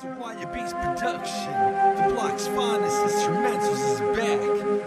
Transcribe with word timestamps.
This 0.00 0.12
is 0.12 0.18
Wire 0.18 0.46
Beats 0.54 0.72
production. 0.72 1.52
The 1.96 2.14
block's 2.14 2.46
finest 2.46 2.96
instrumentals 3.02 3.82
is 3.82 4.00
back. 4.16 4.40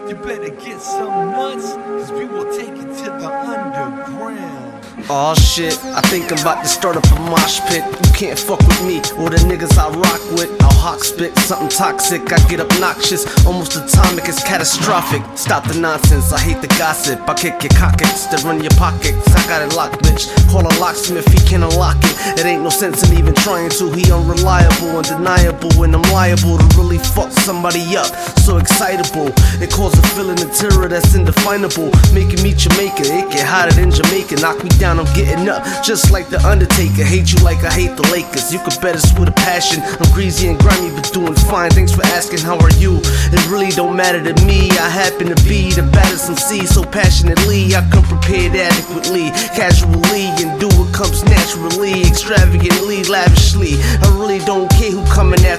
You 0.08 0.14
better 0.24 0.48
get 0.48 0.80
some 0.80 1.32
nuts, 1.32 1.74
cause 1.74 2.12
we 2.12 2.24
will 2.24 2.50
take 2.56 2.70
it 2.70 2.96
to 2.96 3.10
the 3.20 3.28
underground. 3.28 4.81
Aw 5.08 5.34
shit, 5.34 5.76
I 5.84 6.00
think 6.12 6.30
I'm 6.30 6.38
about 6.38 6.62
to 6.62 6.68
start 6.68 6.96
up 6.96 7.04
a 7.04 7.20
mosh 7.20 7.60
pit. 7.68 7.84
You 7.84 8.12
can't 8.12 8.38
fuck 8.38 8.60
with 8.60 8.82
me 8.84 8.98
or 9.16 9.30
the 9.30 9.40
niggas 9.48 9.76
I 9.78 9.88
rock 9.88 10.20
with. 10.36 10.50
I'll 10.62 10.72
hawk 10.72 11.02
spit 11.02 11.36
something 11.40 11.68
toxic. 11.68 12.32
I 12.32 12.38
get 12.48 12.60
obnoxious, 12.60 13.24
almost 13.46 13.76
atomic, 13.76 14.28
it's 14.28 14.42
catastrophic. 14.44 15.22
Stop 15.36 15.64
the 15.64 15.80
nonsense, 15.80 16.32
I 16.32 16.40
hate 16.40 16.60
the 16.60 16.68
gossip. 16.78 17.20
I 17.28 17.34
kick 17.34 17.62
your 17.62 17.72
cockets 17.72 18.26
to 18.26 18.36
run 18.46 18.62
your 18.62 18.74
pockets. 18.76 19.26
I 19.34 19.40
got 19.48 19.62
it 19.62 19.74
locked, 19.74 20.02
bitch. 20.04 20.28
Call 20.50 20.62
a 20.62 20.72
locksmith, 20.78 21.26
if 21.26 21.32
he 21.32 21.40
can't 21.48 21.64
unlock 21.64 21.96
it. 22.00 22.38
It 22.38 22.46
ain't 22.46 22.62
no 22.62 22.70
sense 22.70 23.02
in 23.08 23.18
even 23.18 23.34
trying 23.34 23.70
to. 23.70 23.90
He 23.92 24.12
unreliable, 24.12 24.96
undeniable, 24.96 25.82
and 25.84 25.94
I'm 25.96 26.06
liable 26.12 26.58
to 26.58 26.66
really 26.76 26.98
fuck 26.98 27.32
somebody 27.42 27.82
up. 27.96 28.06
So 28.46 28.58
excitable, 28.58 29.34
it 29.58 29.70
causes 29.70 29.98
a 29.98 30.08
feeling 30.14 30.40
of 30.40 30.54
terror 30.54 30.88
that's 30.88 31.14
indefinable. 31.14 31.90
Making 32.14 32.42
me 32.42 32.54
Jamaica, 32.54 33.02
it 33.02 33.30
get 33.30 33.46
hotter 33.46 33.74
than 33.74 33.90
Jamaica. 33.90 34.36
Knock 34.40 34.62
me 34.62 34.70
down, 34.78 34.98
I'm 34.98 35.10
getting 35.14 35.48
up, 35.48 35.62
just 35.82 36.10
like 36.10 36.28
the 36.28 36.38
Undertaker. 36.46 37.02
Hate 37.02 37.32
you 37.32 37.38
like 37.42 37.64
I 37.64 37.70
hate 37.70 37.96
the 37.96 38.06
Lakers. 38.14 38.52
You 38.52 38.60
could 38.60 38.78
bet 38.80 38.94
it's 38.94 39.12
with 39.18 39.28
a 39.28 39.36
passion. 39.42 39.82
I'm 39.82 40.10
greasy 40.14 40.46
and 40.48 40.58
grimy, 40.58 40.94
but 40.94 41.10
doing 41.12 41.34
fine. 41.50 41.70
Thanks 41.70 41.92
for 41.92 42.06
asking, 42.14 42.40
how 42.40 42.58
are 42.58 42.74
you? 42.78 43.00
It 43.34 43.42
really 43.50 43.70
don't 43.70 43.96
matter 43.96 44.22
to 44.22 44.34
me. 44.46 44.70
I 44.78 44.88
happen 44.88 45.34
to 45.34 45.38
be 45.44 45.72
the 45.72 45.82
baddest 45.82 46.30
MC, 46.30 46.66
so 46.66 46.84
passionately. 46.84 47.74
I 47.74 47.82
come 47.90 48.04
prepared 48.04 48.54
adequately, 48.54 49.30
casually, 49.58 50.30
and 50.38 50.58
do 50.60 50.68
what 50.78 50.94
comes 50.94 51.24
naturally, 51.24 52.02
extravagantly, 52.02 53.04
lavishly. 53.04 53.74
I 54.02 54.11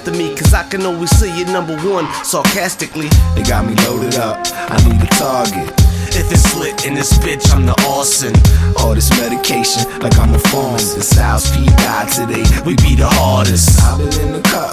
after 0.05 0.17
me, 0.17 0.35
cause 0.35 0.53
I 0.53 0.67
can 0.67 0.81
always 0.85 1.09
see 1.11 1.31
you 1.37 1.45
number 1.45 1.77
one, 1.77 2.11
sarcastically. 2.25 3.07
They 3.35 3.43
got 3.43 3.65
me 3.65 3.73
loaded 3.85 4.15
up, 4.15 4.37
I 4.53 4.75
need 4.83 5.01
a 5.01 5.07
target. 5.15 5.71
If 6.15 6.29
it's 6.29 6.55
lit 6.55 6.85
in 6.85 6.93
this 6.93 7.13
bitch, 7.19 7.53
I'm 7.53 7.65
the 7.65 7.73
Austin. 7.87 8.33
All 8.79 8.93
this 8.93 9.09
medication, 9.17 9.87
like 9.99 10.17
I'm 10.19 10.33
a. 10.35 10.95
The 10.95 11.01
Styles 11.01 11.49
P 11.55 11.65
died 11.65 12.11
today, 12.11 12.43
We 12.65 12.75
be 12.83 12.95
the 12.95 13.07
hardest. 13.07 13.81
I've 13.81 13.97
been 13.97 14.27
in 14.27 14.33
the 14.33 14.41
cut, 14.41 14.72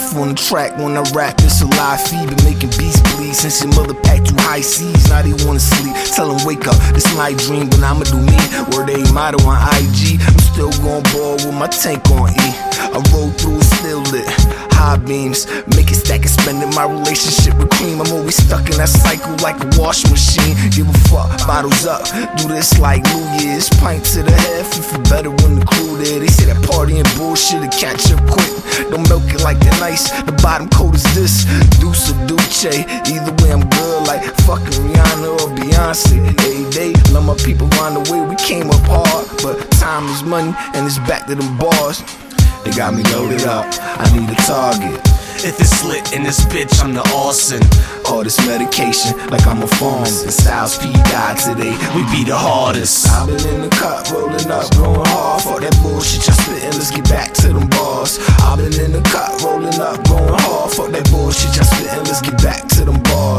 life 0.00 0.16
on 0.16 0.28
the 0.28 0.34
track 0.34 0.76
when 0.78 0.96
I 0.96 1.02
rap, 1.14 1.34
it's 1.40 1.60
a 1.62 1.66
live 1.66 2.00
feed. 2.02 2.28
Been 2.28 2.44
making 2.44 2.70
beats 2.78 3.00
bleed 3.14 3.34
since 3.34 3.62
your 3.62 3.72
mother 3.74 3.94
packed 3.94 4.30
you 4.30 4.36
high 4.40 4.60
seas. 4.60 5.08
Now 5.08 5.22
they 5.22 5.32
wanna 5.44 5.60
sleep. 5.60 5.94
Tell 6.14 6.32
them 6.32 6.46
wake 6.46 6.66
up, 6.66 6.76
this 6.94 7.06
my 7.16 7.32
dream, 7.34 7.68
but 7.68 7.82
I'ma 7.82 8.04
do 8.04 8.18
me. 8.18 8.38
Word 8.72 8.88
they 8.88 9.02
motto 9.12 9.42
on 9.46 9.58
IG. 9.76 10.20
I'm 10.20 10.38
still 10.38 10.72
going 10.82 11.04
ball 11.12 11.34
with 11.34 11.54
my 11.54 11.68
tank 11.68 12.08
on 12.10 12.30
E. 12.30 12.48
I 12.92 13.02
roll 13.12 13.30
through, 13.30 13.62
still 13.62 14.02
lit. 14.12 14.69
High 14.80 14.96
beams, 14.96 15.44
make 15.76 15.92
it 15.92 16.00
stack 16.00 16.24
and 16.24 16.30
spend 16.32 16.62
it. 16.64 16.72
My 16.74 16.88
relationship 16.88 17.52
with 17.60 17.68
cream, 17.76 18.00
I'm 18.00 18.08
always 18.16 18.40
stuck 18.40 18.64
in 18.64 18.80
that 18.80 18.88
cycle 18.88 19.36
like 19.44 19.60
a 19.60 19.68
wash 19.76 20.08
machine. 20.08 20.56
Give 20.72 20.88
a 20.88 20.98
fuck, 21.12 21.28
bottles 21.44 21.84
up. 21.84 22.08
Do 22.40 22.48
this 22.48 22.78
like 22.80 23.04
New 23.12 23.44
Year's. 23.44 23.68
Pint 23.76 24.04
to 24.16 24.22
the 24.24 24.32
head, 24.32 24.64
feel 24.64 25.04
better 25.12 25.28
when 25.28 25.60
the 25.60 25.66
crew 25.68 26.00
there. 26.00 26.18
They 26.18 26.32
say 26.32 26.48
that 26.48 26.56
partying 26.64 27.04
bullshit 27.20 27.60
to 27.60 27.68
catch 27.76 28.08
up 28.08 28.24
quick. 28.24 28.48
Don't 28.88 29.04
milk 29.12 29.28
it 29.28 29.44
like 29.44 29.60
the 29.60 29.68
nice. 29.84 30.08
The 30.24 30.32
bottom 30.40 30.68
coat 30.70 30.96
is 30.96 31.04
this. 31.12 31.44
Deuce 31.76 32.08
or 32.08 32.16
Duce. 32.24 32.64
Either 32.64 33.36
way, 33.44 33.52
I'm 33.52 33.68
good 33.68 34.06
like 34.08 34.24
fucking 34.48 34.80
Rihanna 34.80 35.28
or 35.44 35.48
Beyonce. 35.60 36.24
Every 36.40 36.64
day, 36.72 36.96
love 37.12 37.28
my 37.28 37.36
people 37.36 37.68
around 37.76 38.00
the 38.00 38.04
way. 38.08 38.24
We 38.24 38.36
came 38.36 38.72
up 38.72 38.80
hard, 38.88 39.28
but 39.44 39.60
time 39.76 40.08
is 40.08 40.24
money 40.24 40.56
and 40.72 40.88
it's 40.88 40.96
back 41.04 41.26
to 41.28 41.34
them 41.36 41.58
bars. 41.58 42.00
They 42.64 42.72
got 42.72 42.94
me 42.94 43.02
loaded 43.14 43.44
up, 43.44 43.66
I 43.80 44.04
need 44.14 44.28
a 44.28 44.34
target. 44.46 45.00
If 45.42 45.58
it's 45.58 45.82
lit 45.84 46.12
in 46.12 46.22
this 46.22 46.44
bitch, 46.52 46.84
I'm 46.84 46.92
the 46.92 47.00
Austin. 47.16 47.62
All 48.04 48.22
this 48.22 48.36
medication, 48.46 49.16
like 49.30 49.46
I'm 49.46 49.62
a 49.62 49.66
pharmacist. 49.66 50.42
Styles 50.44 50.76
P 50.76 50.92
died 51.08 51.38
today, 51.38 51.72
we 51.96 52.04
be 52.12 52.24
the 52.28 52.36
hardest. 52.36 53.08
I've 53.08 53.26
been 53.26 53.40
in 53.54 53.60
the 53.62 53.70
cut, 53.70 54.10
rolling 54.10 54.50
up, 54.50 54.68
going 54.76 55.00
hard. 55.08 55.42
Fuck 55.42 55.60
that 55.62 55.72
bullshit 55.80 56.26
y'all 56.26 56.36
spittin', 56.36 56.76
let's 56.76 56.90
get 56.90 57.08
back 57.08 57.32
to 57.40 57.54
them 57.54 57.68
bars. 57.70 58.18
I've 58.44 58.58
been 58.58 58.74
in 58.84 58.92
the 58.92 59.00
cut, 59.08 59.40
rolling 59.40 59.80
up, 59.80 60.04
going 60.04 60.28
hard. 60.44 60.70
Fuck 60.72 60.90
that 60.92 61.08
bullshit 61.10 61.56
y'all 61.56 61.64
spittin', 61.64 62.04
let's 62.04 62.20
get 62.20 62.36
back 62.42 62.68
to 62.76 62.84
them 62.84 63.00
bars. 63.08 63.29